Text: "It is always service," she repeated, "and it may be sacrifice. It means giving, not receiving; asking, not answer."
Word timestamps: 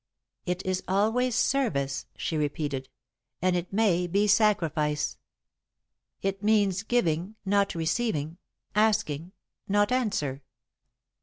"It 0.47 0.65
is 0.65 0.81
always 0.87 1.35
service," 1.35 2.07
she 2.17 2.35
repeated, 2.35 2.89
"and 3.39 3.55
it 3.55 3.71
may 3.71 4.07
be 4.07 4.25
sacrifice. 4.25 5.19
It 6.23 6.41
means 6.41 6.81
giving, 6.81 7.35
not 7.45 7.75
receiving; 7.75 8.39
asking, 8.73 9.31
not 9.67 9.91
answer." 9.91 10.41